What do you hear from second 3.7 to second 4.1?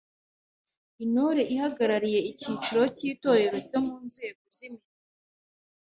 mu